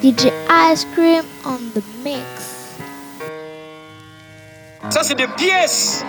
[0.00, 2.22] DJ Ice Cream on the mix.
[4.90, 6.04] Ça, c'est des pièces.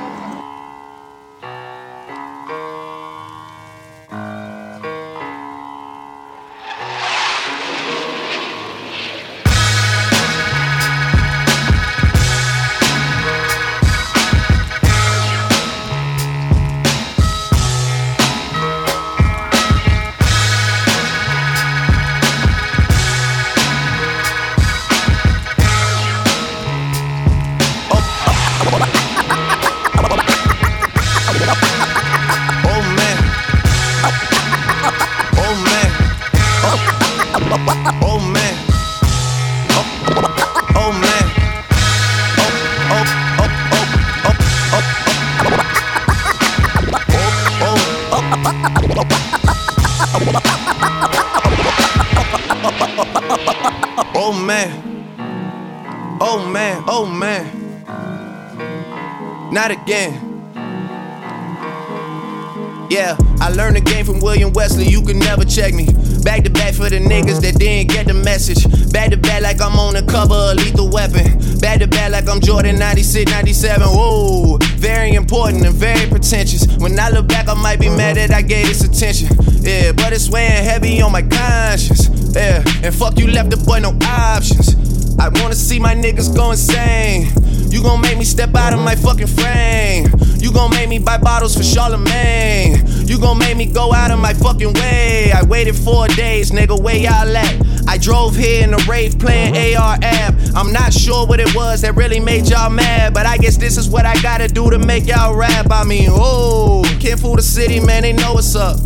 [72.40, 73.86] I'm Jordan 96, 97.
[73.86, 76.66] Whoa, very important and very pretentious.
[76.78, 77.98] When I look back, I might be uh-huh.
[77.98, 79.28] mad that I gave this attention.
[79.60, 82.08] Yeah, but it's weighing heavy on my conscience.
[82.34, 84.89] Yeah, and fuck you left the boy no options.
[85.20, 87.32] I wanna see my niggas go insane.
[87.70, 90.08] You gon' make me step out of my fucking frame.
[90.38, 92.84] You gon' make me buy bottles for Charlemagne.
[93.06, 95.32] You gon' make me go out of my fucking way.
[95.32, 97.88] I waited four days, nigga, where y'all at?
[97.88, 100.00] I drove here in a Wraith playing uh-huh.
[100.02, 100.52] AR-AB.
[100.56, 103.78] I'm not sure what it was that really made y'all mad, but I guess this
[103.78, 105.68] is what I gotta do to make y'all rap.
[105.70, 108.80] I mean, oh, can't fool the city, man, they know what's up.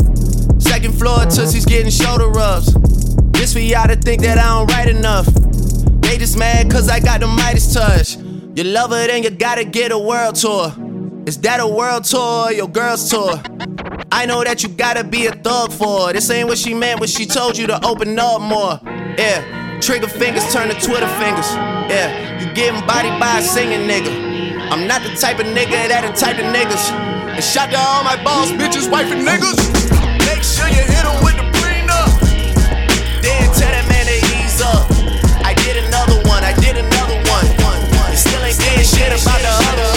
[0.59, 2.73] Second floor, Tootsie's getting shoulder rubs.
[3.33, 5.27] This for y'all to think that I don't write enough.
[6.19, 8.15] Just mad cause I got the Midas touch.
[8.55, 10.71] You love her, then you gotta get a world tour.
[11.25, 13.41] Is that a world tour or your girl's tour?
[14.09, 16.13] I know that you gotta be a thug for her.
[16.13, 18.79] This ain't what she meant when she told you to open up more.
[19.17, 21.49] Yeah, trigger fingers turn to Twitter fingers.
[21.91, 24.71] Yeah, you getting body by a singing nigga.
[24.71, 26.91] I'm not the type of nigga that the type of niggas.
[27.35, 29.59] And shout to all my boss, bitches, wife, and niggas.
[30.25, 31.42] Make sure you hit 'em with the
[38.93, 39.92] shit about the other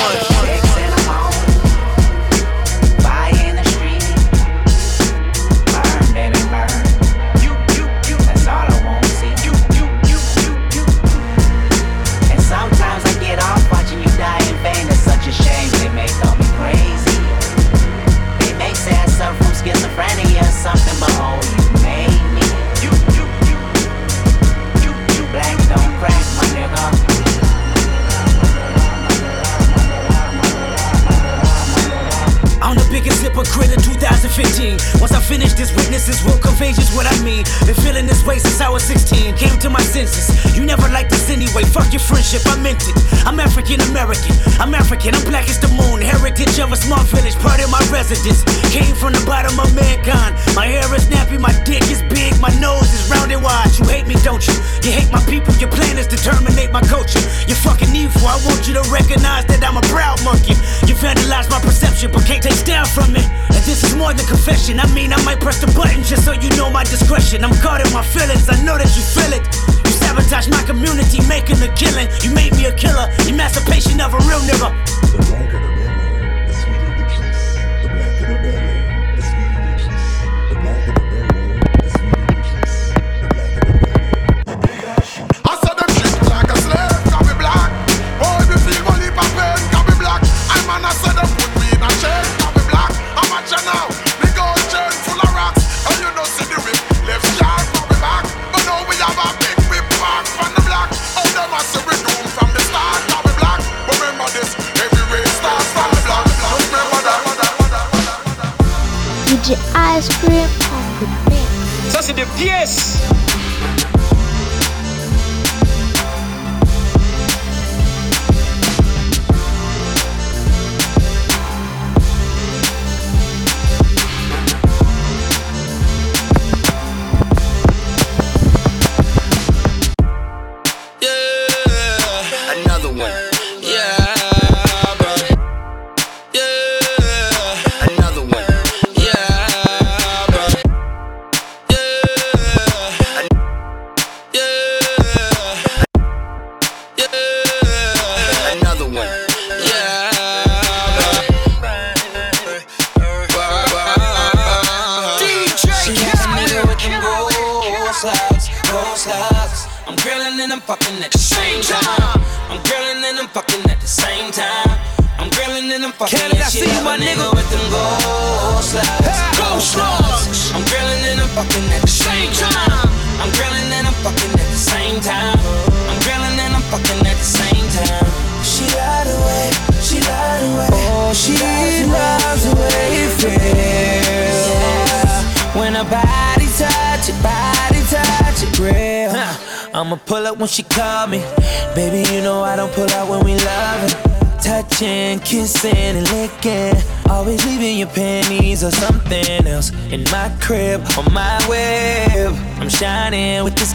[34.36, 35.00] 15.
[35.00, 37.48] Once I finish this, witnesses will convey just what I mean.
[37.64, 39.32] Been feeling this way since I was 16.
[39.40, 40.28] Came to my senses.
[40.54, 41.64] You never liked this anyway.
[41.64, 42.96] Fuck your friendship, I meant it.
[43.24, 44.36] I'm African American.
[44.60, 45.16] I'm African.
[45.16, 46.04] I'm black as the moon.
[46.04, 47.32] Heritage of a small village.
[47.40, 48.44] Part of my residence.
[48.68, 50.36] Came from the bottom of mankind.
[50.52, 51.40] My hair is nappy.
[51.40, 52.36] My dick is big.
[52.36, 53.72] My nose is round and wide.
[53.80, 54.52] You hate me, don't you?
[54.84, 55.56] You hate my people.
[55.56, 57.24] Your plan is to terminate my culture.
[57.48, 58.28] You're fucking evil.
[58.28, 60.52] I want you to recognize that I'm a proud monkey.
[60.84, 63.24] You vandalize my perception, but can't take style from it.
[63.48, 64.80] And this is more than confession.
[64.80, 67.44] I mean, I might press the button just so you know my discretion.
[67.44, 68.48] I'm guarding my feelings.
[68.48, 69.44] I know that you feel it.
[69.86, 72.08] You sabotage my community, making a killing.
[72.22, 73.08] You made me a killer.
[73.26, 75.65] Emancipation of a real nigga.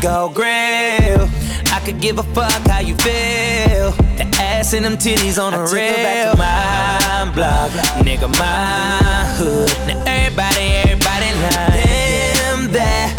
[0.01, 1.30] With grill.
[1.71, 3.92] I could give a fuck how you feel.
[4.18, 6.36] The ass and them titties on the rail.
[6.36, 7.71] My block,
[8.03, 9.00] nigga, my
[9.38, 9.69] hood.
[9.88, 12.33] Now everybody, everybody lying.
[12.33, 13.15] Damn that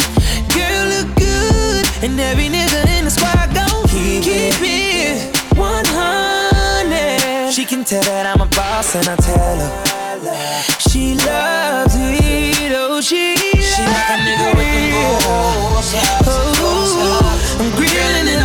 [0.53, 5.37] girl look good, and every nigga in the squad gon' keep, keep it.
[5.57, 7.51] 100.
[7.53, 9.93] She can tell that I'm a boss, and I tell her
[10.79, 12.71] she loves it.
[12.75, 14.93] Oh, she she like a nigga with them
[15.25, 16.22] balls.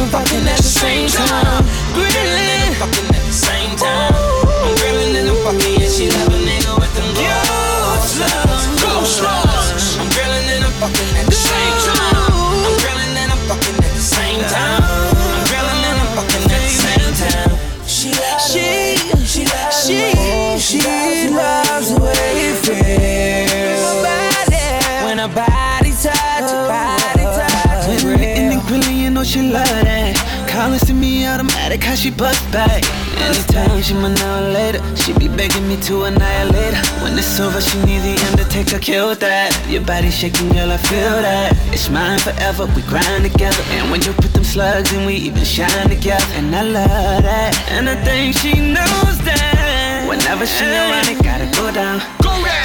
[0.09, 1.65] Fucking at the same time.
[1.93, 4.15] Grilling, and fucking at the same time.
[4.65, 8.17] I'm grilling and I'm fucking, yeah, she love a nigga with them balls.
[8.81, 12.17] Ghost I'm grilling and I'm fucking at the same time.
[12.65, 14.83] I'm grilling and I'm fucking at the same time.
[14.83, 17.53] I'm grilling and I'm fucking at the same time.
[17.85, 18.13] She,
[18.49, 18.65] she,
[19.25, 20.01] she, she,
[20.59, 23.89] she loves the way it feels.
[25.05, 28.07] When her body touch, her body oh, touch, oh, oh.
[28.07, 29.98] When in the grilling, you know she love that.
[30.69, 32.85] Calling to me automatic, how she bust back.
[33.17, 37.03] Anytime she my now later, she be begging me to annihilate her.
[37.03, 39.49] When it's over, she need the undertaker, kill that.
[39.67, 41.57] Your body shaking, girl, I feel that.
[41.73, 43.63] It's mine forever, we grind together.
[43.81, 46.27] And when you put them slugs in, we even shine together.
[46.37, 47.57] And I love that.
[47.71, 50.05] And I think she knows that.
[50.07, 52.03] Whenever she around, it gotta go down.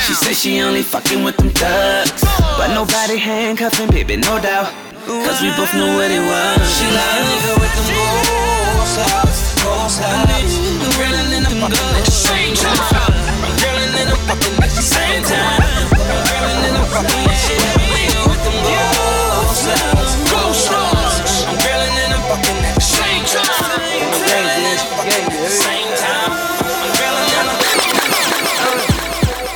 [0.06, 2.22] She says she only fucking with them thugs.
[2.60, 4.93] But nobody handcuffing, baby, no doubt.
[5.04, 6.64] Cause we both know what it was.
[6.64, 9.28] She like a nigga with them goals out,
[9.60, 10.32] goals out.
[10.32, 13.12] I'm grilling and I'm fucking at the same time.
[13.44, 15.60] I'm grilling and I'm fucking at the same time.
[15.92, 20.72] I'm grilling and I'm fucking at she like a nigga with them goals out, goals
[20.72, 21.20] out.
[21.52, 23.76] I'm grilling and I'm fucking at the same time.
[24.08, 26.32] I'm grilling and I'm fucking at the same time.
[26.32, 27.60] I'm grilling and I'm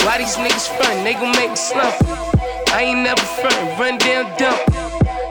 [0.04, 1.08] Why these niggas front?
[1.08, 1.96] They gon' make me slump.
[2.76, 4.87] I ain't never front, run down dump.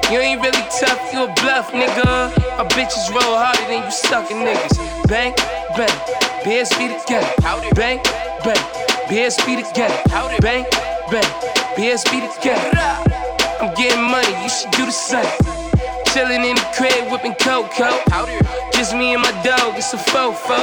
[0.08, 2.30] You ain't really tough, you a bluff, nigga.
[2.56, 4.78] My bitches roll harder than you suckin' niggas.
[5.08, 5.34] Bang,
[5.76, 5.90] bang,
[6.46, 7.26] BSB together.
[7.74, 7.98] Bang,
[8.44, 8.62] bang,
[9.10, 9.98] BSB together.
[10.40, 10.64] Bang,
[11.10, 11.24] bang,
[11.74, 12.70] BSB together.
[13.60, 15.26] I'm getting money, you should do the same.
[16.14, 17.98] Chillin' in the crib, whipping cocoa.
[18.72, 20.62] Just me and my dog, it's a fofo.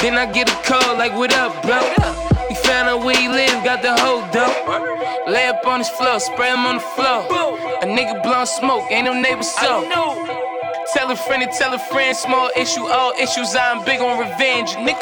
[0.00, 2.41] Then I get a call like, what up, bro?
[2.52, 5.26] We found out where he live, got the whole dope.
[5.26, 7.24] Lay up on his floor, spray him on the floor.
[7.80, 9.88] A nigga blowing smoke, ain't no neighbor so.
[10.92, 13.56] Tell a friend and tell a friend, small issue, all issues.
[13.56, 15.00] I'm big on revenge, nigga.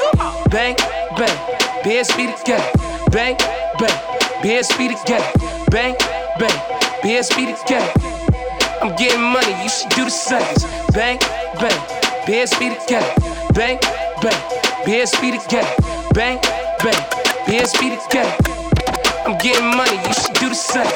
[0.49, 0.77] Bang,
[1.19, 1.37] bang,
[1.83, 2.71] BSB together.
[3.11, 3.37] Bang,
[3.81, 3.99] bang,
[4.47, 5.27] BSB together.
[5.73, 5.97] Bang,
[6.39, 6.57] bang,
[7.03, 7.93] BSB together.
[8.81, 10.55] I'm getting money, you should do the same.
[10.95, 11.19] Bang,
[11.59, 11.81] bang,
[12.29, 13.13] BSB together.
[13.55, 13.81] Bang,
[14.23, 14.41] bang,
[14.87, 15.75] BSB together.
[16.15, 16.39] Bang,
[16.79, 18.37] bang, BSB together.
[19.25, 20.87] I'm getting money, you should do the same.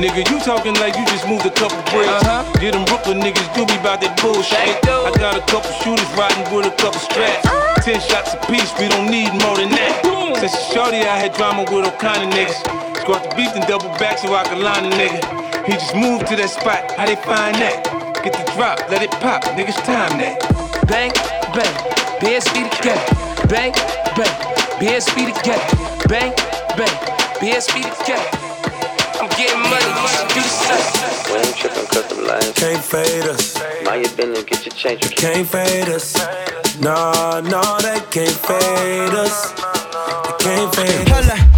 [0.00, 2.08] Nigga, you talking like you just moved a couple bricks.
[2.24, 2.44] Uh-huh.
[2.60, 4.56] Get them Brooklyn niggas do me about that bullshit.
[4.56, 7.44] I got a couple shooters riding with a couple straps.
[7.84, 10.00] Ten shots apiece, we don't need more than that.
[10.40, 12.64] Since a shorty, I had drama with all kind of niggas.
[13.00, 15.20] Squat the beef and double back so I can line a nigga.
[15.68, 17.84] He just moved to that spot, how they find that?
[18.24, 20.40] Get the drop, let it pop, niggas time that.
[20.88, 21.12] Bang,
[21.52, 21.74] bang,
[22.24, 23.04] BSB together.
[23.48, 23.72] Bang,
[24.16, 24.36] bang,
[24.80, 25.89] BSB together.
[26.10, 26.34] Bang,
[26.76, 26.88] bang,
[27.38, 28.30] BSB together.
[29.22, 31.32] I'm getting money, you should do the same.
[31.32, 35.04] We ain't tripping cause the lines Can't fade us, Mind your business, get your change.
[35.04, 36.16] You can't fade us.
[36.80, 39.52] No, no, they can't fade us.
[39.52, 41.49] They can't fade us.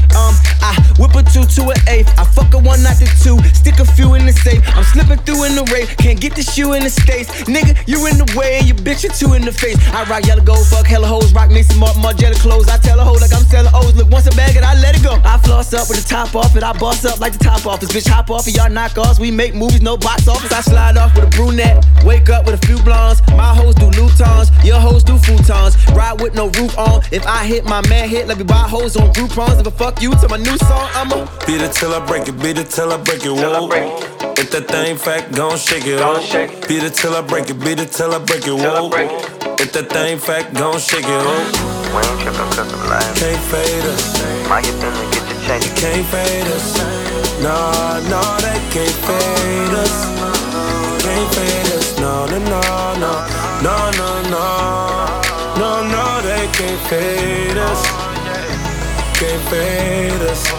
[0.63, 2.09] I whip a two to an eighth.
[2.19, 3.37] I fuck a one, not the two.
[3.53, 4.63] Stick a few in the safe.
[4.77, 5.89] I'm slipping through in the rape.
[5.99, 7.29] Can't get the shoe in the states.
[7.51, 9.77] Nigga, you in the way and you bitch are two in the face.
[9.93, 12.69] I rock yellow gold, fuck hella hoes, rock me some Mar- Margiela clothes.
[12.69, 13.95] I tell a hoe like I'm selling O's.
[13.95, 15.19] Look, once a bag and I let it go.
[15.25, 16.63] I floss up with the top off it.
[16.63, 17.91] I boss up like the top office.
[17.91, 19.19] Bitch, hop off of y'all knockoffs.
[19.19, 20.53] We make movies, no box office.
[20.53, 21.85] I slide off with a brunette.
[22.05, 23.21] Wake up with a few blondes.
[23.31, 24.19] My hoes do Louis
[24.65, 25.75] Your hoes do futons.
[25.95, 27.03] Ride with no roof on.
[27.11, 28.29] If I hit, my man hit.
[28.29, 29.61] Let me buy hoes on Groupons.
[29.61, 32.39] If I fuck you to my new song, I'ma Beat it till I break it,
[32.43, 33.31] beat it till I break it.
[33.31, 33.69] Whoa.
[34.39, 36.19] If that thing fat, gon' shake it, oh.
[36.69, 38.91] Beat it till I break it, beat it till I break it, whoa.
[39.59, 41.73] If that thing fat, gon' shake it, oh.
[41.93, 43.15] We ain't trippin' cause I'm lying.
[43.21, 44.17] Can't fade us.
[44.49, 45.65] My you finna get your change.
[45.67, 46.67] You can't fade us.
[47.45, 49.97] Nah, nah, they can't fade us.
[51.05, 51.99] Can't fade us.
[52.01, 52.61] No, no, no,
[53.03, 53.13] no.
[53.61, 54.47] No, no, no.
[55.61, 57.42] No, no, they can't fade us.
[59.23, 60.51] Can't fade us.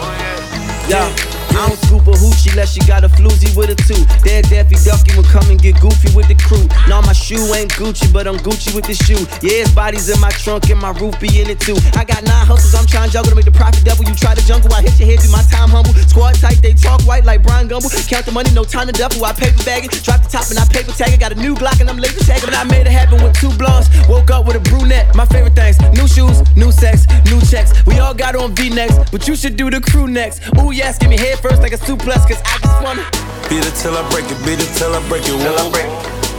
[0.88, 1.33] Yeah.
[1.54, 3.98] I don't scoop a hoochie unless she got a floozy with a two.
[4.26, 6.66] Dead Daffy Ducky will come and get goofy with the crew.
[6.90, 9.22] Now my shoe ain't Gucci, but I'm Gucci with the shoe.
[9.38, 11.78] Yeah, his body's in my trunk and my roof be in it too.
[11.94, 14.04] I got nine hustles, I'm trying to juggle to make the profit double.
[14.04, 15.94] You try to jungle, I hit your head, do my time humble.
[16.10, 17.88] Squad tight, they talk white like Bryant Gumbel.
[18.10, 19.24] Count the money, no time to duffel.
[19.24, 21.20] I paper bag it, drop the top and I paper tag it.
[21.20, 22.50] Got a new Glock and I'm laser tagging.
[22.50, 23.88] But I made it happen with two blondes.
[24.08, 25.14] Woke up with a brunette.
[25.14, 27.70] My favorite things: new shoes, new sex, new checks.
[27.86, 30.42] We all got on V-necks, but you should do the crew next.
[30.58, 33.04] Ooh yes, give me head first like a suplex, cause I just wanna.
[33.52, 35.68] Beat it till I break it, beat it till I break it, whoa.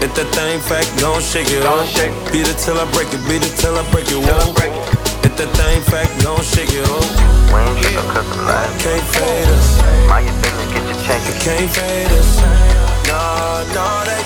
[0.02, 1.86] If that thing fat, gon' shake it, oh.
[2.34, 4.50] Beat it till I break it, beat it till I break it, whoa.
[5.22, 7.06] If that thing fat, gon' shake it, oh.
[7.54, 8.74] We ain't trippin' cause I'm lying.
[8.82, 9.70] Can't fade us.
[10.10, 11.26] My you finna get your change.
[11.30, 12.42] You can't fade us.
[13.06, 14.25] Nah, nah, they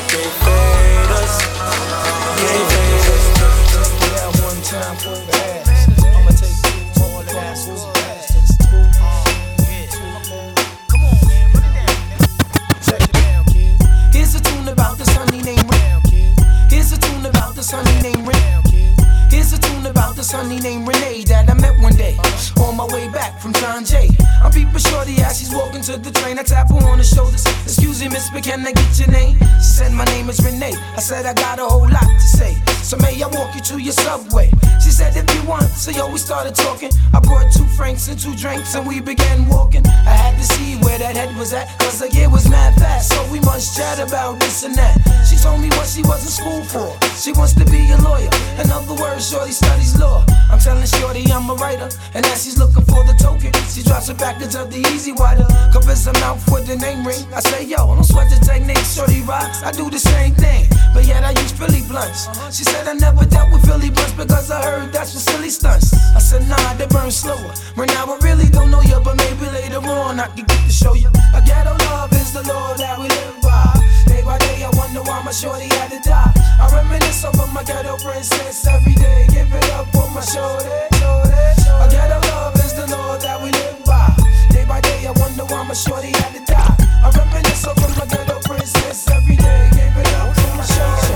[20.30, 21.69] tune about the sunny name Renee that I met
[22.00, 22.16] day
[22.64, 24.08] on my way back from John Jay.
[24.42, 26.40] I'm peeping shorty as she's walking to the train.
[26.40, 27.46] I tap her on the shoulders.
[27.68, 29.36] Excuse me, miss, but can I get your name?
[29.60, 30.76] She said, My name is Renee.
[30.96, 32.56] I said, I got a whole lot to say.
[32.88, 34.50] So may I walk you to your subway?
[34.82, 35.68] She said, If you want.
[35.84, 36.92] So yo, we started talking.
[37.14, 39.86] I brought two franks and two drinks and we began walking.
[39.86, 41.68] I had to see where that head was at.
[41.80, 43.12] Cause the year was mad fast.
[43.12, 44.96] So we must chat about this and that.
[45.28, 46.88] She told me what she was in school for.
[47.20, 48.32] She wants to be a lawyer.
[48.64, 50.26] In other words, Shorty studies law.
[50.50, 51.89] I'm telling Shorty I'm a writer.
[52.14, 55.48] And as she's looking for the token, she drops a package of the E-Z Wider.
[55.72, 57.22] Covers her mouth with the name ring.
[57.34, 59.64] I say, yo, I don't sweat the technique, Shorty rocks.
[59.64, 60.68] I do the same thing.
[60.94, 62.28] But yet I use Philly blunts.
[62.56, 65.94] She said I never dealt with Philly blunts because I heard that's for silly stunts.
[66.16, 67.54] I said, nah, they burn slower.
[67.78, 70.72] Right now I really don't know you, but maybe later on I can get to
[70.72, 71.10] show you.
[71.34, 73.80] A ghetto love is the law that we live by.
[74.20, 76.34] Day by day, I wonder why my shorty had to die.
[76.60, 79.26] I reminisce over my ghetto princess every day.
[79.32, 80.68] Give it up for my shorty.
[81.00, 81.32] shorty,
[81.64, 81.88] shorty.
[81.88, 84.12] A ghetto love is the law that we live by.
[84.52, 86.76] Day by day, I wonder why my shorty had to die.
[87.00, 89.72] I reminisce over my ghetto princess every day.
[89.72, 91.16] Give it up for my shorty.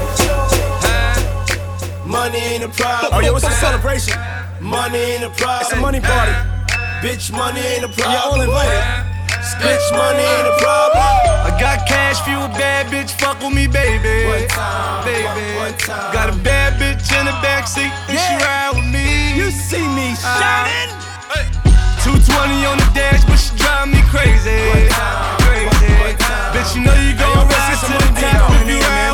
[2.07, 3.11] Money ain't a problem.
[3.15, 4.15] Oh, yeah, what's the celebration?
[4.61, 5.59] Money ain't a problem.
[5.59, 6.31] It's a money party.
[7.03, 8.47] Bitch, money ain't a problem.
[8.47, 9.12] You're all invited.
[9.61, 11.03] Bitch, money ain't a problem.
[11.45, 14.25] I got cash for you, a bad bitch, fuck with me, baby.
[14.25, 15.57] One time, baby.
[15.57, 19.35] one time Got a bad bitch in the backseat, and she ride with me.
[19.37, 20.89] You see me uh, shining.
[22.03, 24.51] 220 on the dash, but she drive me crazy.
[24.51, 25.93] One time, Crazy.
[26.51, 29.12] Bitch, you know you gon' ride to the top if you ride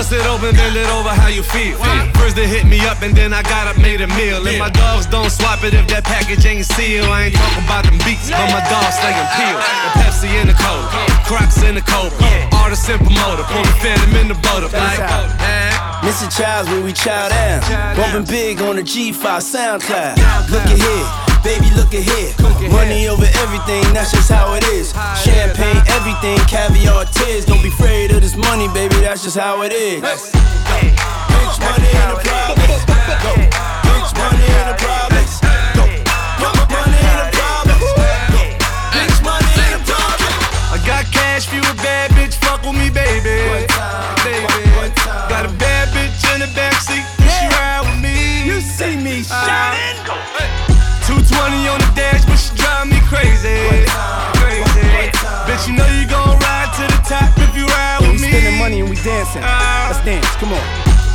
[0.00, 1.76] bust it open, bend it over, how you feel?
[2.16, 4.40] First they hit me up and then I got up, made a meal.
[4.48, 7.04] And my dogs don't swap it if that package ain't sealed.
[7.12, 9.60] I ain't talking about them beats, but my dogs slaying peel.
[9.60, 10.88] The Pepsi in the cola,
[11.28, 12.16] Crocs in the Cobra,
[12.56, 15.04] artist in promoter, pull the phantom in the boat up like.
[16.00, 16.32] Mr.
[16.32, 17.60] Childs when we chow down.
[17.92, 20.16] Bumping big on the G5 SoundCloud.
[20.48, 22.32] Look at here, baby, look at here.
[22.70, 24.92] Money over everything, that's just how it is.
[25.24, 27.44] Champagne, everything, caviar, tears.
[27.44, 30.00] Don't be afraid of this money, baby, that's just how it is.
[30.00, 30.32] Bitch,
[31.60, 32.68] money ain't a problem.
[32.68, 35.24] Bitch, money ain't a problem.
[36.70, 37.78] Money ain't a problem.
[38.94, 40.32] Bitch, money ain't a problem.
[40.72, 43.66] I got cash for you, a bad bitch, fuck with me, baby.
[44.24, 44.46] Baby.
[45.28, 48.44] Got a bad bitch in the backseat, she ride with me.
[48.46, 49.69] You see me shining.
[59.10, 59.42] Dancing.
[59.42, 60.62] Let's dance, come on.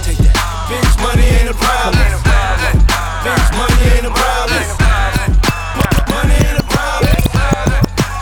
[0.04, 0.36] Take that.
[0.68, 1.96] Bitch, money ain't a problem.
[3.24, 4.64] Bitch, money ain't a problem.
[6.12, 7.16] Money ain't a problem.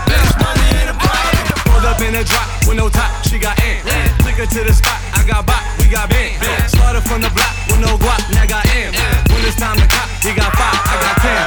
[0.05, 1.41] Bitch, money ain't a problem.
[1.65, 3.81] Pulled up in a drop with no top, she got in.
[4.21, 6.37] Took her to the spot, I got bop, we got bang.
[6.69, 8.93] Started from the block with no guap, now got M.
[9.33, 11.41] When it's time to cop, he got five, I got ten.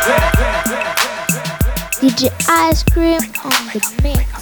[2.02, 4.35] DJ Ice Cream on the mix.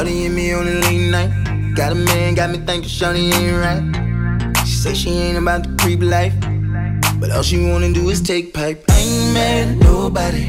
[0.00, 1.74] Shawty hit me on a late night.
[1.74, 4.56] Got a man, got me thinking Shawty ain't right.
[4.66, 6.32] She say she ain't about the creep life.
[7.20, 8.82] But all she wanna do is take pipe.
[8.88, 10.48] I ain't mad at nobody.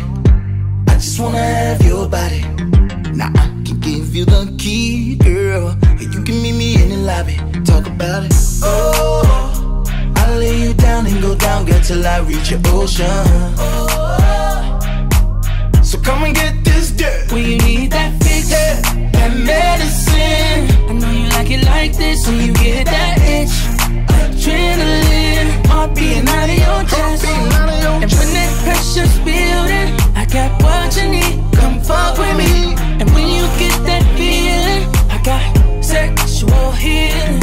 [0.88, 2.44] I just wanna have your body.
[3.12, 5.76] Now I can give you the key, girl.
[5.84, 7.36] Or you can meet me in the lobby.
[7.66, 8.34] Talk about it.
[8.64, 9.84] Oh,
[10.16, 13.52] I'll lay you down and go down, girl, till I reach your ocean.
[15.92, 17.30] So come and get this dirt.
[17.34, 20.88] When you need that fix, that medicine.
[20.88, 23.52] I know you like it like this when you get that itch.
[24.08, 27.26] Adrenaline, heart beating out of your chest.
[27.26, 31.44] And when that pressure's building, I got what you need.
[31.60, 32.74] Come fuck with me.
[33.02, 37.42] And when you get that feeling, I got sexual healing.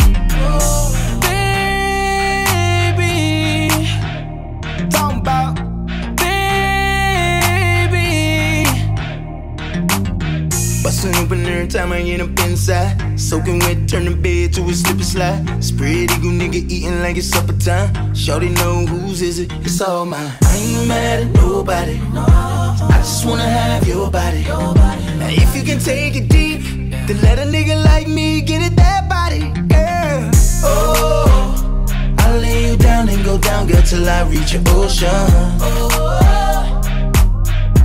[10.99, 13.19] Open every time I get up inside.
[13.19, 15.63] Soaking wet, turn the bed to a slip and slide.
[15.63, 18.15] Spread eagle nigga eating like it's supper time.
[18.17, 20.33] Shorty know whose is it, it's all mine.
[20.43, 22.01] I ain't mad at nobody.
[22.17, 24.43] I just wanna have your body.
[24.43, 26.63] Now if you can take it deep,
[27.07, 30.31] then let a nigga like me get it that body, girl.
[30.65, 31.87] Oh,
[32.19, 35.09] I'll lay you down and go down, girl, till I reach your ocean.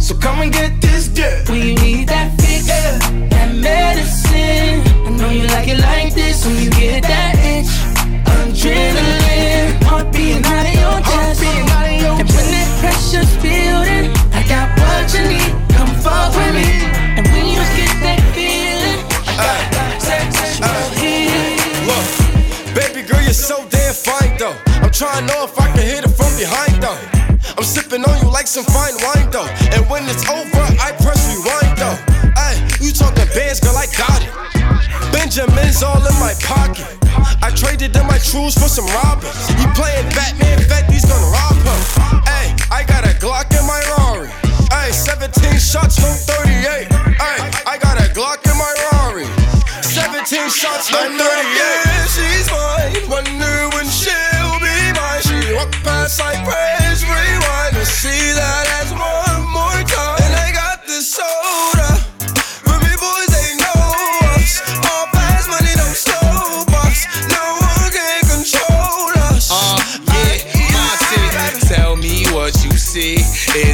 [0.03, 1.47] So come and get this dirt.
[1.47, 4.83] When you need that fix, that medicine.
[5.07, 7.71] I know you like it like this when you get that itch.
[8.27, 11.39] Adrenaline, heart beating out of your chest.
[11.47, 15.55] And when that pressure's building, I got what you need.
[15.71, 16.67] Come fuck with me.
[17.15, 18.99] And when you get that feeling,
[19.39, 21.55] I got sexual healing.
[21.87, 24.59] Look, baby girl, you're so damn fine though.
[24.83, 27.12] I'm trying to know if I can hit it from behind though.
[27.63, 29.47] I'm sipping on you like some fine wine though.
[29.71, 31.95] And when it's over, I press rewind though.
[32.35, 34.27] Ay, you talking bands, girl, I got it.
[35.15, 36.83] Benjamin's all in my pocket.
[37.39, 39.47] I traded in my trues for some robbers.
[39.55, 41.79] He playing Batman, bet he's gonna rob him.
[42.27, 44.27] Ay, I got a Glock in my Rari.
[44.69, 46.91] Ay, 17 shots from 38.
[46.91, 49.23] Ay, I got a Glock in my Rari.
[49.87, 51.82] 17 shots from 38.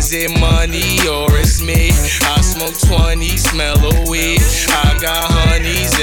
[0.10, 1.92] Is it money or it's me?
[2.34, 4.42] I smoke 20, smell a weed.
[4.42, 5.99] I got honeys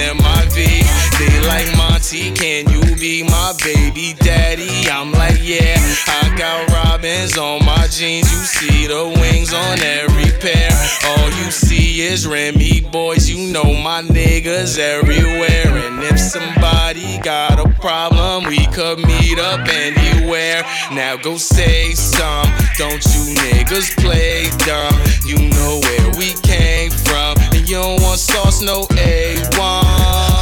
[2.34, 4.88] can you be my baby daddy?
[4.90, 5.76] I'm like, yeah.
[6.06, 8.30] I got robins on my jeans.
[8.32, 10.70] You see the wings on every pair.
[11.04, 13.28] All you see is Remy boys.
[13.28, 15.68] You know my niggas everywhere.
[15.68, 20.62] And if somebody got a problem, we could meet up anywhere.
[20.92, 22.48] Now go say some.
[22.78, 24.96] Don't you niggas play dumb?
[25.26, 27.36] You know where we came from.
[27.52, 30.35] And you don't want sauce, no A1.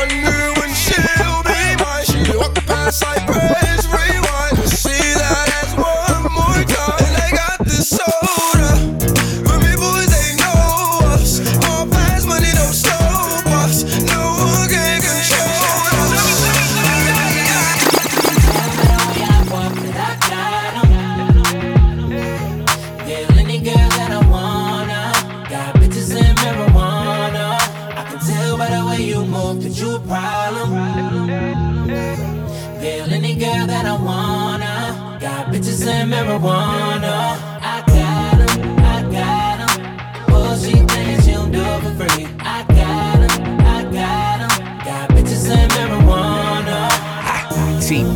[0.00, 0.24] Mine.
[0.24, 2.04] Wonder when she'll be mine.
[2.04, 3.59] She walk past, I press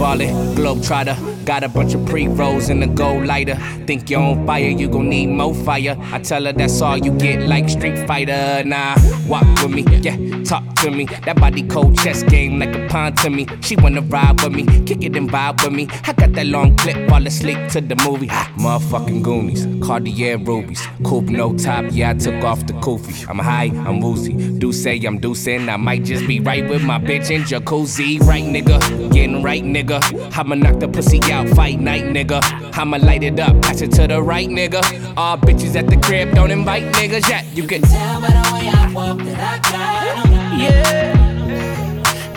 [0.05, 1.17] T ballin', globetrotter.
[1.47, 3.59] Got a bunch of pre rolls in the gold lighter.
[3.85, 5.95] Think you're on fire, you gon' need more fire.
[6.11, 8.63] I tell her that's all you get, like Street Fighter.
[8.65, 8.97] Nah,
[9.29, 11.05] walk with me, yeah, talk to me.
[11.05, 13.47] That body cold chess game like a pawn to me.
[13.61, 15.87] She wanna ride with me, kick it and vibe with me.
[16.05, 18.29] I got that long clip, fall asleep to the movie.
[18.29, 21.85] Motherfucking Goonies, Cartier rubies, coupe no top.
[21.91, 23.29] Yeah, I took off the koofy.
[23.29, 24.33] I'm high, I'm woozy.
[24.59, 28.19] Do say I'm deucing, I might just be right with my bitch in jacuzzi.
[28.21, 30.01] Right, nigga, getting right, nigga.
[30.39, 32.41] I'ma knock the pussy out, fight night, nigga.
[32.79, 34.83] I'ma light it up, pass it to the right, nigga.
[35.17, 37.45] All bitches at the crib, don't invite niggas yet.
[37.55, 40.61] You can tell by the way I walk that I got 'em.
[40.61, 41.15] Yeah.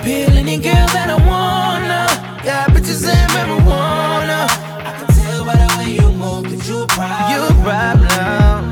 [0.04, 2.08] Peel any girl that I wanna.
[2.44, 4.48] Got bitches and marijuana.
[4.88, 7.32] I can tell by the way you move that you a problem.
[7.32, 8.67] You a problem.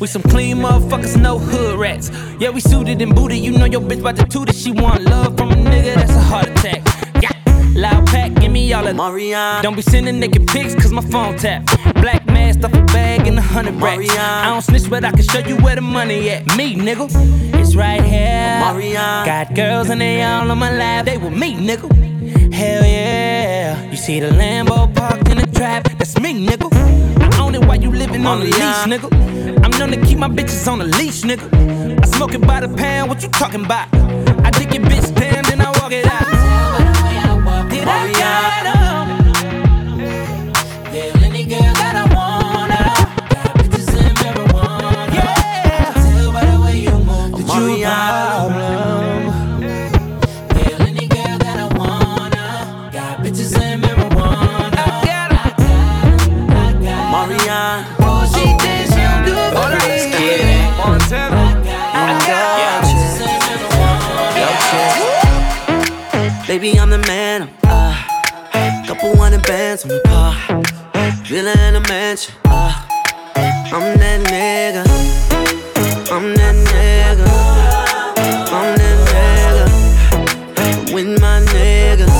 [0.00, 2.10] We some clean motherfuckers, no hood rats.
[2.38, 3.38] Yeah, we suited and booted.
[3.38, 4.54] You know your bitch about to toot it.
[4.54, 6.82] She want love from a nigga, that's a heart attack.
[7.20, 7.32] Yeah,
[7.74, 9.60] loud pack, give me all of Marianne.
[9.64, 11.66] Don't be sending naked pics, cause my phone tap.
[11.94, 14.08] Black man, stuff a bag in a hundred racks.
[14.16, 16.46] I don't snitch, but I can show you where the money at.
[16.56, 17.08] Me, nigga.
[17.58, 18.60] It's right here.
[18.60, 19.26] Marianne.
[19.26, 21.06] Got girls and they all on my lap.
[21.06, 22.54] They with me, nigga.
[22.54, 23.90] Hell yeah.
[23.90, 25.88] You see the Lambo parked in the trap.
[25.98, 27.17] That's me, nigga.
[27.38, 29.08] Own it while you living on the leash, nigga.
[29.64, 31.46] I'm known to keep my bitches on the leash, nigga.
[32.02, 33.88] I smoke it by the pound, what you talking about?
[34.44, 36.26] I dig your bitch down, then I walk it out.
[37.70, 39.06] Did I got 'em?
[40.92, 42.82] Feel any girl that I wanna.
[43.32, 45.14] Got bitches and marijuana.
[45.14, 45.92] Yeah.
[45.94, 48.47] Tell by the way you move that you a
[66.58, 67.42] Baby, I'm the man.
[67.62, 67.94] I'm,
[68.52, 70.34] uh, couple hundred bands on the car.
[71.22, 72.34] Villa in a mansion.
[72.46, 72.74] Uh,
[73.36, 74.82] I'm that nigga.
[76.10, 77.28] I'm that nigga.
[78.50, 80.92] I'm that nigga.
[80.92, 82.16] With my niggas.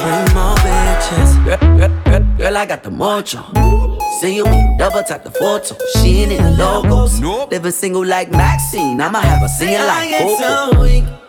[0.00, 1.30] Bring more bitches.
[1.44, 3.44] Girl, girl, girl, girl, I got the mojo.
[4.22, 4.44] See you
[4.78, 5.76] double tap the photo.
[5.96, 7.20] She ain't in the logos.
[7.20, 8.98] Living single like Maxine.
[8.98, 11.27] I'ma have her singing like Coco.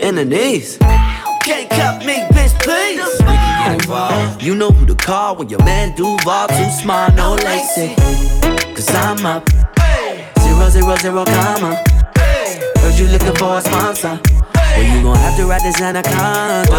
[0.00, 0.78] In the knees.
[0.78, 3.02] Can't cut me, bitch, please.
[4.40, 7.96] You know who to call when your man Duval too smart, no lacy.
[8.76, 9.48] Cause I'm up.
[10.38, 11.82] Zero, zero, zero, comma.
[12.16, 14.20] Heard you looking for a sponsor.
[14.54, 16.70] Well, you gon' have to ride this anaconda.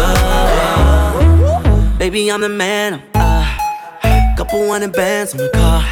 [1.98, 3.02] Baby, I'm the man.
[3.14, 3.44] I'm,
[4.02, 5.82] uh, couple hundred bands on the car.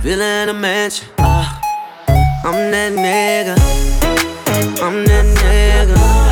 [0.00, 1.08] Villa in a mansion.
[1.18, 1.60] Uh,
[2.44, 3.56] I'm that nigga.
[4.80, 6.25] I'm that nigga.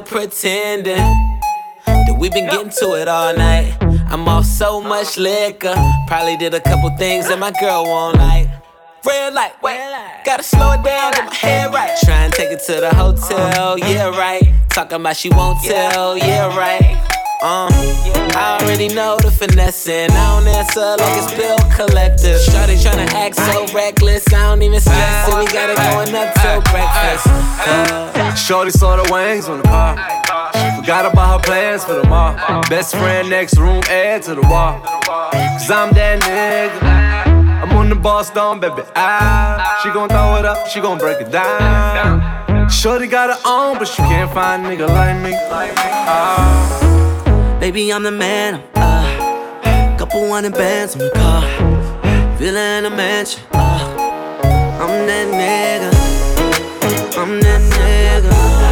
[0.00, 0.96] Pretending
[1.84, 3.76] that we've been getting to it all night.
[4.08, 5.74] I'm off so much liquor.
[6.06, 8.48] Probably did a couple things that my girl won't like.
[9.04, 9.80] Red light, wait,
[10.24, 11.98] gotta slow it down, get my head right.
[12.04, 14.54] Try and take it to the hotel, yeah, right.
[14.70, 17.11] Talking about she won't tell, yeah, right.
[17.44, 17.66] Uh,
[18.38, 20.08] I already know the finessing.
[20.12, 22.38] I don't answer like it's bill collector.
[22.38, 24.32] Shorty tryna act so reckless.
[24.32, 25.36] I don't even stress it.
[25.36, 27.26] We got it going up till breakfast.
[27.66, 29.66] Uh, Shorty saw the wings on the.
[30.54, 32.60] She forgot about her plans for tomorrow.
[32.70, 34.78] Best friend next room, add to the wall.
[34.78, 37.62] Cause I'm that nigga.
[37.62, 38.82] I'm on the boss down, baby.
[38.94, 42.70] Ah, she gon' throw it up, she gon' break it down.
[42.70, 45.32] Shorty got her own, but she can't find a nigga like me.
[45.34, 47.01] Ah.
[47.62, 48.60] Baby, I'm the man.
[48.74, 51.42] I'm, uh, couple hundred bands on the car.
[52.36, 53.40] Villa in a mansion.
[53.52, 57.16] Uh, I'm that nigga.
[57.16, 58.71] I'm that nigga.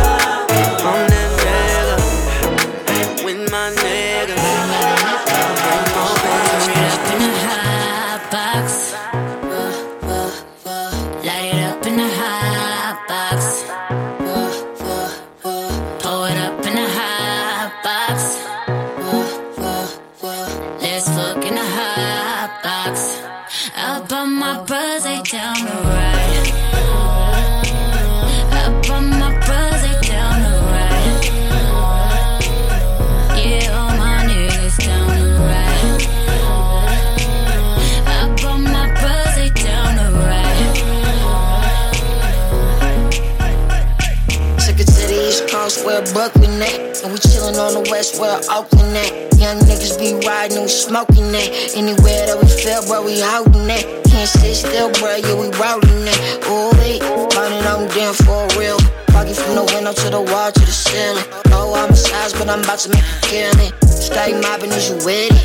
[47.61, 49.13] On the west where Oakland at.
[49.37, 51.49] Young niggas be riding and we smoking that.
[51.77, 53.85] Anywhere that we feel, bro, we holding that.
[54.09, 56.19] Can't sit still, bro, yeah, we rollin' that.
[56.49, 57.01] Ooh, we
[57.37, 58.81] burning on them for real.
[59.13, 61.25] Foggy from the window to the wall to the ceiling.
[61.53, 63.73] Oh, I'm a size, but I'm about to make you kill it.
[63.85, 65.45] Stay mobbing, is you with it?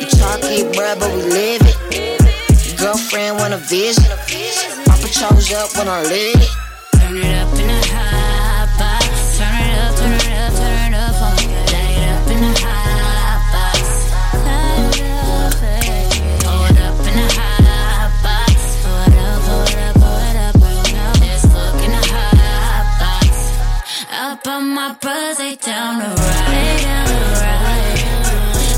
[0.00, 2.78] You talk it, bruh, but we live it.
[2.78, 4.04] Girlfriend wanna visit.
[4.86, 6.50] Papa chose up when I lit it.
[6.98, 7.83] Turn it up in a
[25.02, 27.14] my they down the right, down the.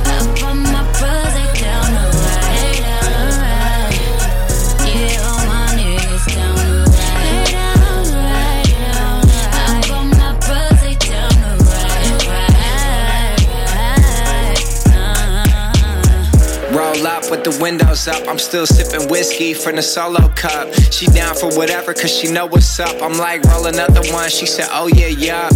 [0.09, 1.23] Up on my down
[1.95, 3.95] the right, down the right.
[4.87, 5.67] Yeah, my
[6.31, 6.79] down the
[8.17, 9.37] right, down the.
[9.63, 10.31] Up on my
[11.01, 12.37] down the right.
[16.73, 18.27] Roll up with the windows up.
[18.29, 20.73] I'm still sipping whiskey from the solo cup.
[20.93, 23.03] She down for whatever, cause she know what's up.
[23.03, 24.31] I'm like, roll another one.
[24.31, 25.49] She said, oh yeah, yeah.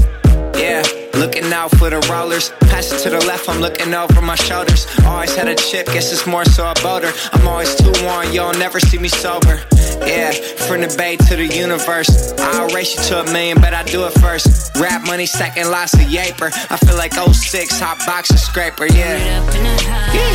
[0.60, 0.82] Yeah,
[1.14, 2.50] looking out for the rollers.
[2.68, 4.86] Pass it to the left, I'm looking over my shoulders.
[5.06, 7.10] Always had a chip, guess it's more so a boater.
[7.32, 9.62] I'm always too on, y'all never see me sober.
[10.04, 10.32] Yeah,
[10.68, 12.34] from the bay to the universe.
[12.38, 14.76] I'll race you to a million, but I do it first.
[14.76, 16.52] Rap money, stacking lots of yaper.
[16.70, 19.40] I feel like 06, hot boxer scraper, yeah.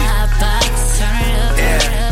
[0.09, 0.97] Hot box.
[0.97, 2.05] Turn it up, turn it up, turn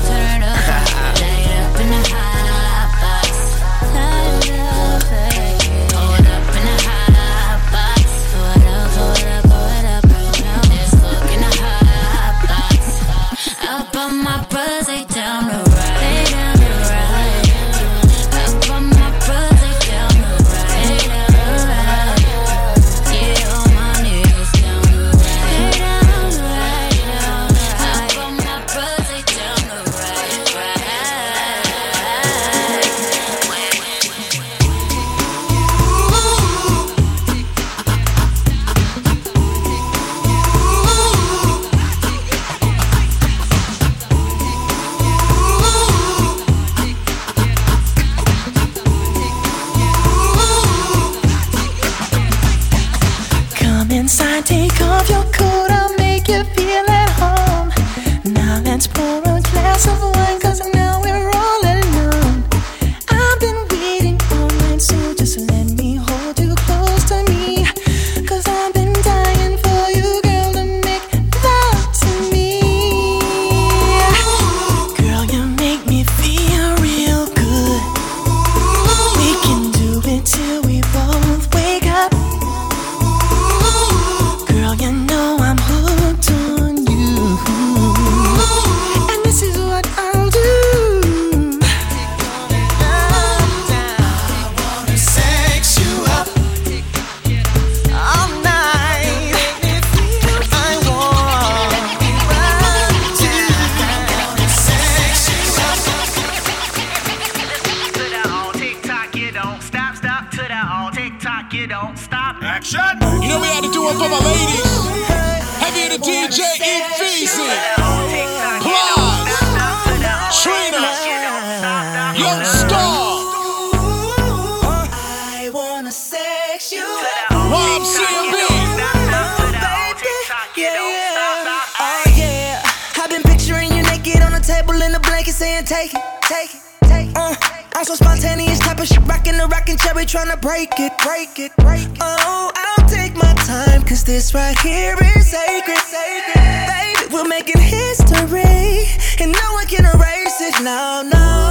[137.84, 141.52] I'm so spontaneous type of shit, rockin' the rockin' cherry, tryna break it, break it,
[141.58, 141.98] break it.
[142.00, 146.68] Oh, I'll take my time, cause this right here is sacred, sacred.
[146.68, 148.88] Baby, we're making history,
[149.20, 151.43] and no one can erase it, no, no.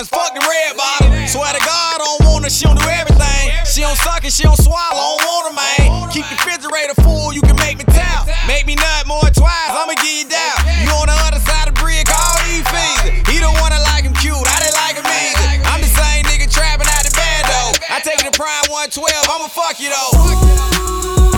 [0.00, 1.12] Jordans, fuck the red bottom.
[1.26, 3.52] Swear to God, I don't want her, she don't do everything.
[3.66, 6.10] She don't suck and she don't swallow, don't want her, man.
[6.10, 8.26] Keep the refrigerator full, you can make me towel.
[8.46, 10.56] Make me nut more twice, I'ma get you down.
[10.84, 13.28] You on the other side of the bridge, call E fees.
[13.28, 15.68] He don't wanna like him cute, I didn't like him either.
[15.68, 17.72] I'm the same nigga trapping out the band though.
[17.92, 21.29] I take it to prime 112, I'ma fuck you though.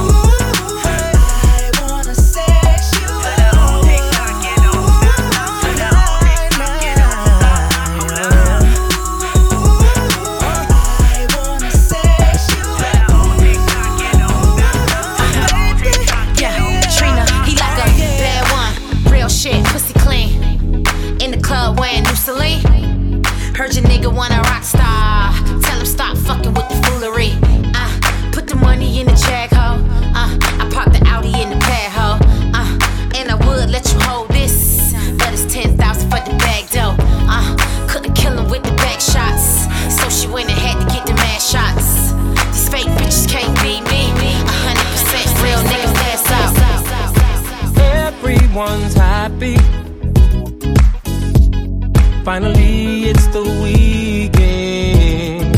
[52.24, 55.56] Finally, it's the weekend.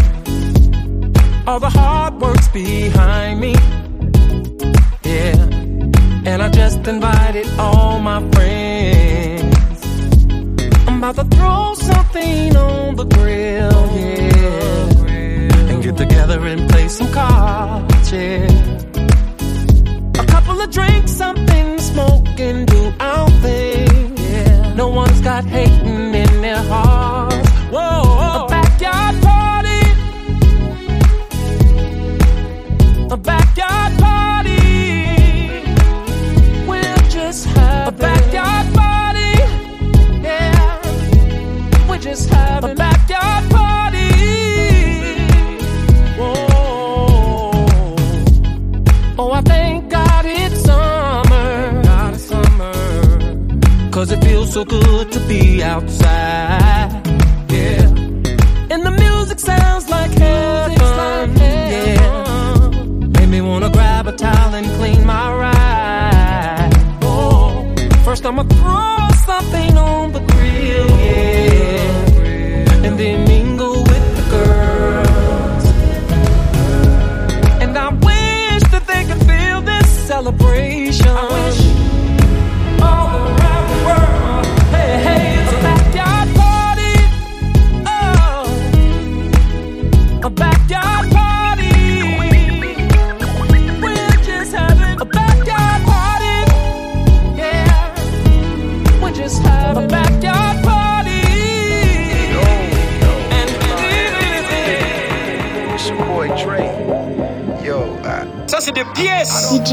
[1.46, 3.54] All the hard work's behind me.
[5.02, 5.36] Yeah.
[6.30, 9.84] And I just invited all my friends.
[10.88, 15.70] I'm about to throw something on the grill, yeah.
[15.70, 18.46] And get together and play some cards, yeah.
[20.18, 21.64] A couple of drinks, something
[22.44, 23.93] and do our thing.
[24.74, 27.48] No one's got hating in their hearts.
[27.70, 28.43] Whoa,
[54.54, 56.83] so good to be outside.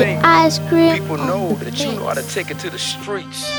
[0.01, 0.23] Pièces.
[0.23, 1.99] I don't DJ think Ice Cream people on know the that you mix.
[1.99, 3.49] know how to take it to the streets.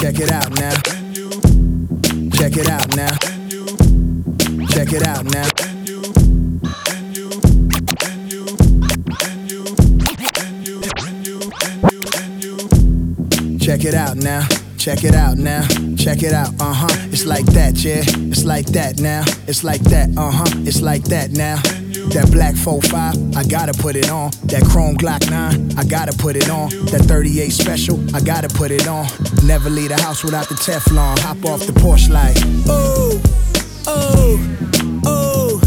[0.00, 0.74] Check it out now.
[2.34, 3.16] Check it out now.
[4.68, 5.48] Check it out now.
[13.60, 14.61] Check it out now.
[14.82, 15.64] Check it out now.
[15.96, 16.48] Check it out.
[16.60, 16.88] Uh huh.
[17.12, 18.02] It's like that, yeah.
[18.04, 19.22] It's like that now.
[19.46, 20.10] It's like that.
[20.18, 20.44] Uh huh.
[20.66, 21.62] It's like that now.
[22.10, 24.32] That black 45, I gotta put it on.
[24.46, 26.70] That chrome Glock 9, I gotta put it on.
[26.90, 29.06] That 38 special, I gotta put it on.
[29.46, 31.16] Never leave the house without the Teflon.
[31.20, 32.34] Hop off the porch like,
[32.66, 33.22] oh,
[33.86, 34.34] oh,
[35.06, 35.60] oh,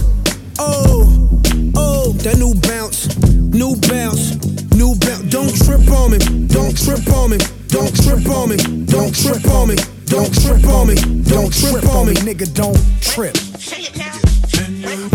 [0.59, 2.11] oh, oh.
[2.19, 4.35] That new bounce, new bounce,
[4.75, 5.31] new bounce.
[5.31, 7.37] Don't trip on me, don't trip on me,
[7.75, 8.55] don't trip on me,
[8.85, 13.35] don't trip on me, don't trip on me, don't trip on me, nigga, don't trip.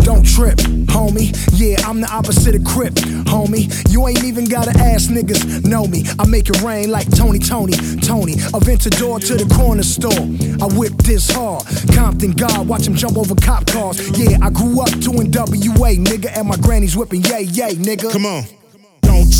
[0.05, 1.31] Don't trip, homie.
[1.53, 2.93] Yeah, I'm the opposite of Crip,
[3.25, 3.65] homie.
[3.91, 6.03] You ain't even gotta ask niggas, know me.
[6.19, 8.35] I make it rain like Tony, Tony, Tony.
[8.53, 10.11] Aventador to the corner store.
[10.61, 11.65] I whip this hard.
[11.95, 13.97] Compton God, watch him jump over cop cars.
[14.19, 18.11] Yeah, I grew up doing WA, nigga, and my granny's whipping yay, yay, nigga.
[18.11, 18.60] Come on.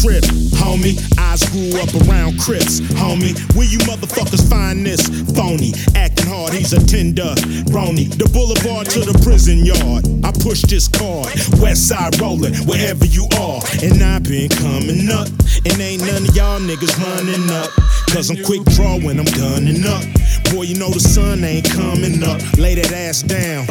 [0.01, 0.97] Homie.
[1.19, 3.37] I grew up around Crips, homie.
[3.55, 5.05] Where you motherfuckers find this
[5.37, 5.73] phony?
[5.95, 7.35] Acting hard, he's a tender
[7.69, 8.09] Roni.
[8.09, 10.09] The boulevard to the prison yard.
[10.25, 11.29] I push this card.
[11.61, 13.61] West side rolling, wherever you are.
[13.83, 15.27] And I been coming up.
[15.69, 17.69] And ain't none of y'all niggas running up.
[18.09, 20.01] Cause I'm quick draw when I'm gunning up.
[20.49, 22.41] Boy, you know the sun ain't coming up.
[22.57, 23.67] Lay that ass down.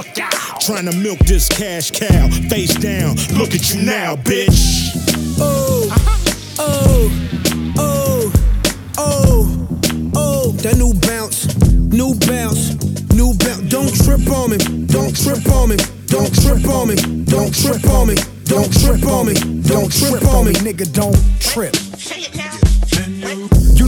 [0.60, 2.30] Trying to milk this cash cow.
[2.48, 3.16] Face down.
[3.34, 4.94] Look at you now, bitch.
[5.42, 5.69] Oh,
[6.62, 7.10] Oh,
[7.78, 8.32] oh,
[8.98, 9.68] oh,
[10.14, 10.52] oh.
[10.62, 11.46] That new bounce,
[11.88, 12.76] new bounce,
[13.14, 13.62] new bounce.
[13.70, 18.08] Don't trip on me, don't trip on me, don't trip on me, don't trip on
[18.08, 21.74] me, don't trip on me, don't trip on me, nigga, don't trip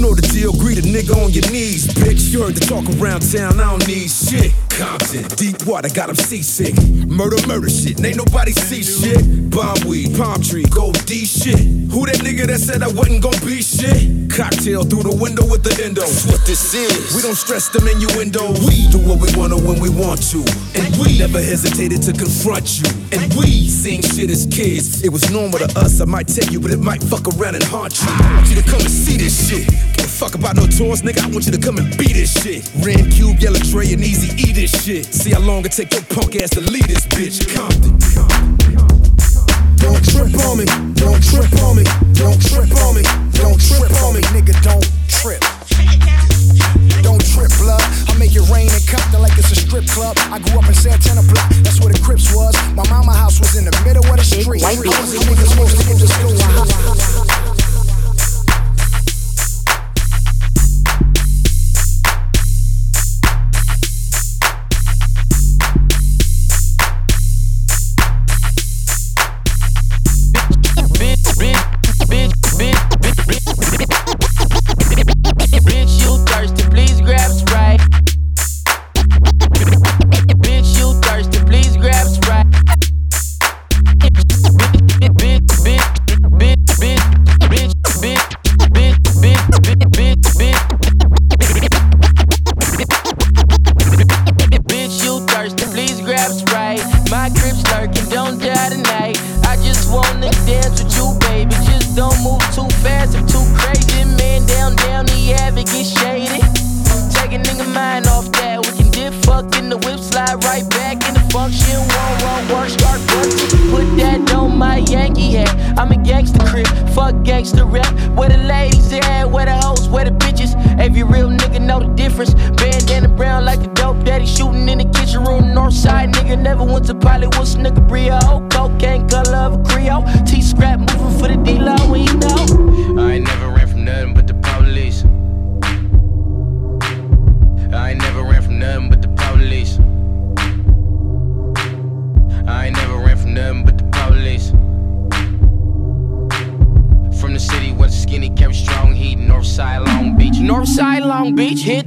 [0.03, 2.34] know the deal, greet a nigga on your knees, bitch.
[2.34, 4.50] You heard the talk around town, I don't need shit.
[4.74, 6.74] Compton, deep water, got him seasick.
[7.07, 9.22] Murder, murder shit, ain't nobody see shit.
[9.50, 11.61] Bomb weed, palm tree, gold D shit.
[11.94, 14.32] Who that nigga that said I wasn't gonna be shit?
[14.32, 16.00] Cocktail through the window with the endo.
[16.00, 17.14] That's what this is.
[17.14, 18.59] We don't stress them innuendos.
[18.66, 20.42] We do what we wanna when we want to.
[20.74, 22.88] And we never hesitated to confront you.
[23.12, 25.05] And we seen shit as kids.
[25.05, 27.64] It was normal to us, I might tell you, but it might fuck around and
[27.64, 28.09] haunt you.
[28.09, 29.91] I want you to come and see this shit.
[29.95, 31.22] Give a fuck about no tours, nigga.
[31.22, 32.70] I want you to come and beat this shit.
[32.84, 35.07] Ren Cube, Yellow Dre, and Easy E this shit.
[35.07, 37.43] See how long it take your punk ass to lead this bitch.
[37.55, 37.99] Compton.
[39.82, 40.64] Don't trip on me,
[40.95, 41.84] don't trip on me,
[42.14, 42.31] don't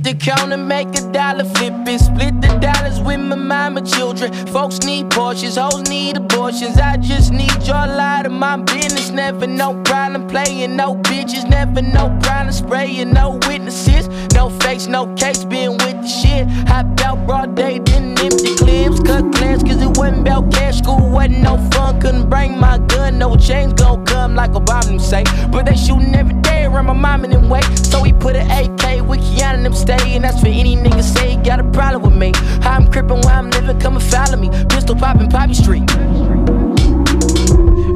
[0.06, 4.32] the counter, make a dollar, flip it, split the dollars with my mama children.
[4.48, 6.78] Folks need Porsches, hoes need abortions.
[6.78, 9.10] I just need your light of my business.
[9.10, 15.12] Never no problem playing, no bitches, never no problem spraying, no witnesses, no face, no
[15.16, 16.48] case, being with the shit.
[16.70, 20.78] Hop out broad day, then empty clips, cut class, cause it wasn't about cash.
[20.78, 25.24] School wasn't no fun, couldn't bring my gun, no change gon' like Obama say.
[25.52, 27.62] But they shooting every day around my mom and them way.
[27.76, 31.04] So he put an AK with Keanu and them stay, and that's for any nigga
[31.04, 32.32] say he got a problem with me.
[32.62, 34.50] How I'm crippin' where I'm living, come and follow me.
[34.70, 35.84] Pistol poppin' Poppy Street.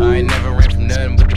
[0.01, 1.28] I ain't never ran from nothing but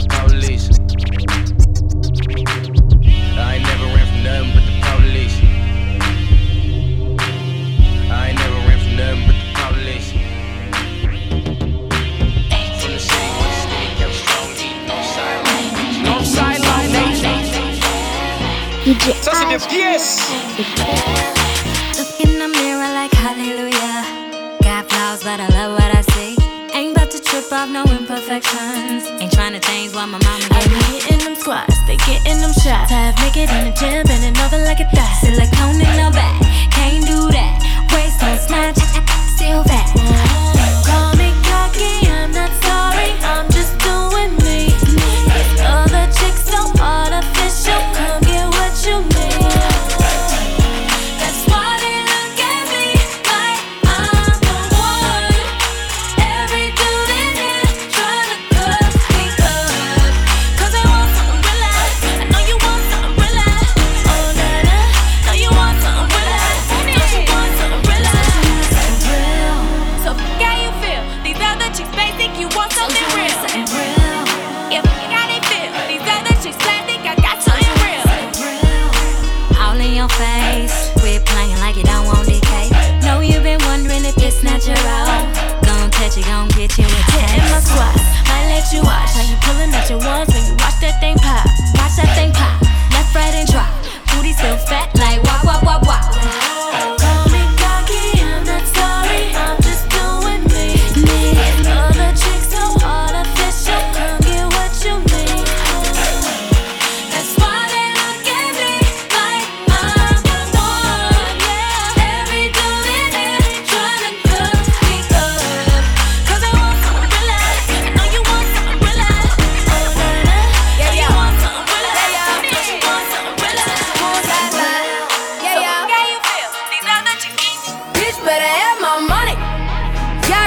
[18.93, 19.25] Beach.
[19.25, 20.21] DJ Ice
[21.97, 24.05] Look in the mirror like hallelujah.
[24.61, 26.37] Got flaws, but I love what I see.
[26.73, 29.09] Ain't about to trip off no imperfections.
[29.19, 30.99] Ain't trying to change what my mama I gave be me.
[30.99, 32.91] hitting them squats, they getting them shots.
[32.91, 35.17] Half naked in the gym, bending over like a thot.
[35.21, 36.41] Silicone in the back,
[36.71, 37.42] can't do that.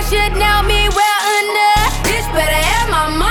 [0.09, 2.03] should know me well enough.
[2.05, 3.26] This better have my mom.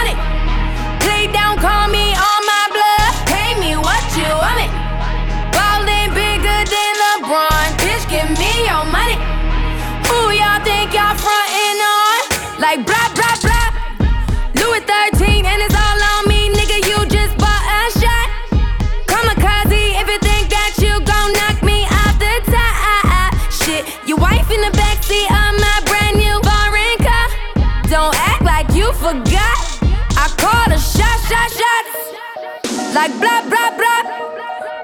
[32.95, 34.03] Like blah blah blah.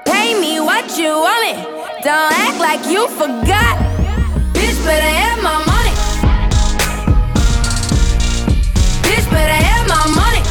[0.04, 1.56] Pay me what you want it.
[2.04, 3.74] Don't act like you forgot.
[4.52, 5.94] Bitch, better have my money.
[9.06, 10.42] Bitch, better have my money.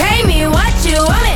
[0.00, 1.35] Pay me what you want it.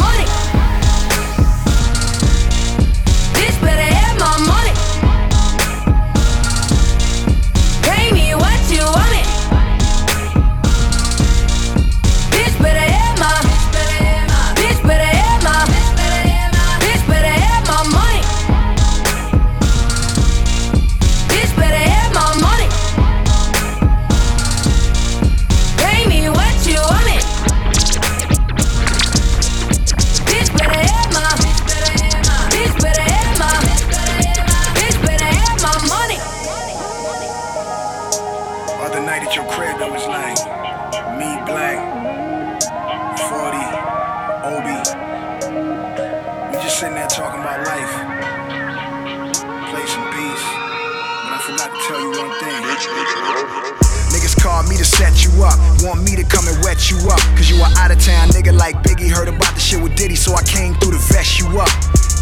[57.09, 57.21] up.
[57.37, 59.09] Cause you are out of town, nigga like Biggie.
[59.09, 61.71] Heard about the shit with Diddy, so I came through to vest you up.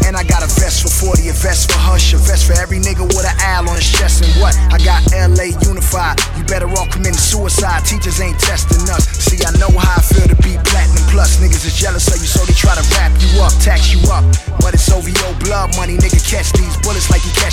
[0.06, 2.80] And I got a vest for 40, a vest for Hush, a vest for every
[2.80, 4.24] nigga with an owl on his chest.
[4.24, 4.56] And what?
[4.72, 6.16] I got LA unified.
[6.38, 7.84] You better all committing suicide.
[7.84, 9.04] Teachers ain't testing us.
[9.20, 11.36] See, I know how I feel to be platinum plus.
[11.42, 14.24] Niggas is jealous of you, so they try to wrap you up, tax you up.
[14.62, 16.20] But it's OVO blood money, nigga.
[16.24, 17.49] Catch these bullets like you catch.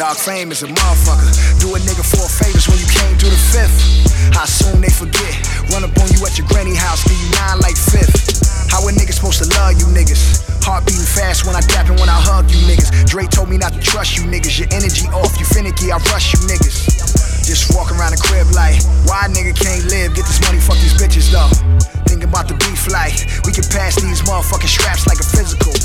[0.00, 1.28] Dog fame is a motherfucker.
[1.60, 4.32] Do a nigga four favors when you came to the fifth.
[4.32, 5.36] How soon they forget?
[5.68, 8.40] Run up on you at your granny house, give you nine like fifth.
[8.72, 10.40] How a nigga supposed to love you niggas?
[10.64, 13.12] Heart beating fast when I dap and when I hug you niggas.
[13.12, 14.56] Dre told me not to trust you niggas.
[14.56, 17.44] Your energy off, you finicky, I rush you niggas.
[17.44, 20.16] Just walking around the crib like, why nigga can't live?
[20.16, 21.52] Get this money, fuck these bitches though.
[22.08, 25.76] Thinking about the beef like, we can pass these motherfucking straps like a physical.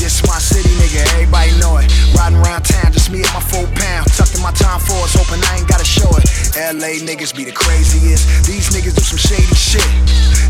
[0.00, 1.84] This my city, nigga, everybody know it.
[2.16, 4.08] Riding around town, just me and my full pound.
[4.16, 6.24] Tucked in my time for us, hoping I ain't gotta show it.
[6.56, 8.24] LA niggas be the craziest.
[8.48, 9.84] These niggas do some shady shit.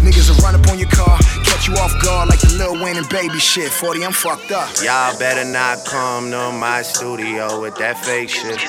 [0.07, 2.97] Niggas will run up on your car, catch you off guard like the Lil Wayne
[2.97, 3.73] and baby shit.
[3.73, 4.71] 40, I'm fucked up.
[4.85, 8.63] Y'all better not come to my studio with that fake shit.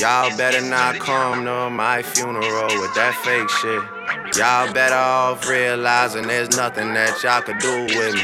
[0.00, 3.93] Y'all better not come to my funeral with that fake shit.
[4.36, 8.22] Y'all better off realizing there's nothing that y'all could do with me.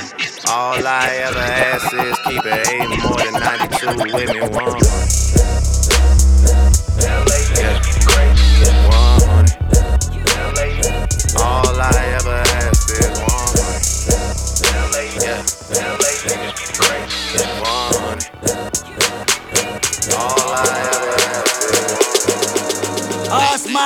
[0.48, 4.40] All I ever ask is keep it eight more than 92 with me.
[4.40, 4.74] One.
[7.54, 7.78] Yeah.
[8.90, 9.46] One.
[11.38, 13.54] All I ever ask is one.
[15.22, 15.46] Yeah.
[17.62, 18.18] One.
[20.18, 20.99] All I ever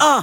[0.00, 0.22] Uh,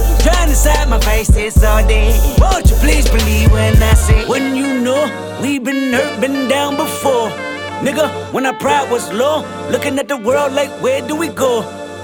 [0.21, 2.11] Trying to my vices all day.
[2.37, 5.01] Won't you please believe when I say, when you know
[5.41, 7.29] we've been hurt, been down before.
[7.81, 9.41] Nigga, when our pride was low,
[9.71, 11.63] looking at the world like, where do we go?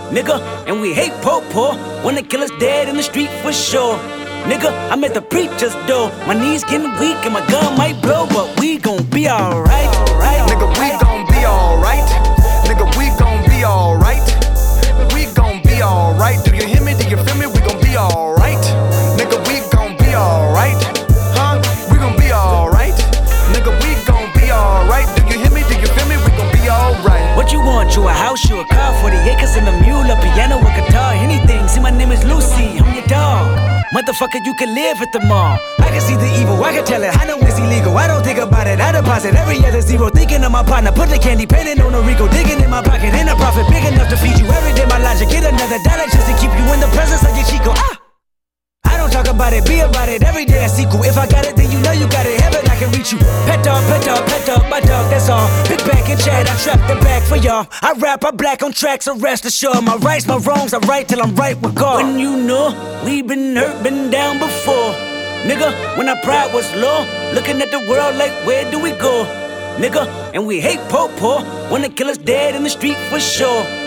[0.10, 4.00] Nigga, and we hate po po, wanna kill us dead in the street for sure.
[4.48, 6.10] Nigga, I'm at the preacher's door.
[6.26, 9.92] My knees getting weak and my gun might blow, but we gon' be alright.
[10.16, 12.08] Right, Nigga, we gon' be alright.
[12.64, 14.26] Nigga, we gon' be alright.
[15.14, 16.40] We gon' be alright.
[16.46, 16.94] Do you hear me?
[16.94, 17.57] Do you feel me?
[17.98, 18.62] Alright.
[19.18, 20.78] Nigga, we gon' be alright.
[21.34, 21.58] Huh?
[21.92, 22.94] We gon' be alright.
[23.52, 25.08] Nigga, we gon' be alright.
[25.18, 25.64] Do you hear me?
[25.64, 26.18] Do you feel me?
[26.18, 27.36] We gon' be alright.
[27.36, 27.96] What you want?
[27.96, 28.87] You a house, you a car,
[33.98, 35.58] Motherfucker, you can live at the mall.
[35.80, 37.10] I can see the evil, I can tell it.
[37.18, 37.98] I know it's illegal.
[37.98, 38.80] I don't think about it.
[38.80, 40.12] I deposit every other zero.
[40.12, 42.28] Thinking of my partner, put the candy painting on a Rico.
[42.28, 44.86] Digging in my pocket, in a profit big enough to feed you every day.
[44.86, 47.74] My logic, get another dollar just to keep you in the presence of your Chico.
[47.74, 48.07] Ah!
[49.18, 50.22] Talk about it, be about it.
[50.22, 51.02] Every day I sequel.
[51.02, 52.40] If I got it, then you know you got it.
[52.40, 53.18] Heaven, I can reach you.
[53.50, 55.50] Pet dog, pet dog, pet dog, my dog, that's all.
[55.68, 57.66] Big back and chat, I trap the back for y'all.
[57.82, 59.84] I rap, I black on tracks, so rest assured.
[59.84, 62.04] My rights, my wrongs, I right till I'm right with God.
[62.04, 62.70] When you know
[63.04, 64.94] we been hurt, been down before.
[65.50, 67.02] Nigga, when our pride was low,
[67.34, 69.26] looking at the world like, where do we go?
[69.80, 70.06] Nigga,
[70.36, 71.42] and we hate po po,
[71.72, 73.87] wanna kill us dead in the street for sure.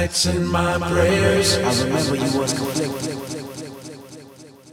[0.00, 1.58] Nights and my prayers.
[1.58, 3.09] I remember you was conflicted.